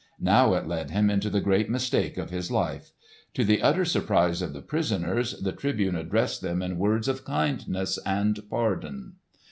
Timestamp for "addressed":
5.95-6.41